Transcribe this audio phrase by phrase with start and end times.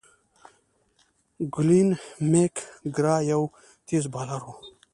[1.55, 1.89] گلين
[2.31, 2.55] میک
[2.95, 3.43] ګرا یو
[3.87, 4.55] تېز بالر وو.